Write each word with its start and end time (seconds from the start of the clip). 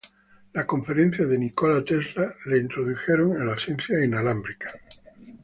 Las 0.53 0.65
conferencias 0.65 1.29
de 1.29 1.37
Nikola 1.37 1.85
Tesla 1.85 2.33
le 2.47 2.57
introdujeron 2.57 3.33
en 3.39 3.45
las 3.45 3.61
ciencias 3.61 4.03
inalámbricas. 4.03 4.77